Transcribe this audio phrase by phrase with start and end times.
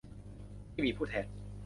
[0.73, 1.25] ที่มีผู้แทน